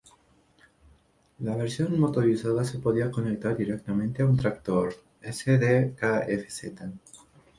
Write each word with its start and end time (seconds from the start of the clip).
La 1.37 1.55
versión 1.55 1.99
motorizada 1.99 2.63
se 2.63 2.79
podía 2.79 3.11
conectar 3.11 3.55
directamente 3.55 4.23
a 4.23 4.25
un 4.25 4.35
tractor 4.35 4.95
Sd.Kfz. 5.21 6.63